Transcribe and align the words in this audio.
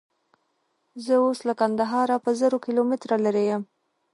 زه 1.03 1.13
اوس 1.25 1.39
له 1.47 1.53
کندهاره 1.59 2.15
په 2.25 2.29
زرو 2.39 2.57
کیلومتره 2.65 3.15
لیرې 3.23 3.43
یم. 3.49 3.63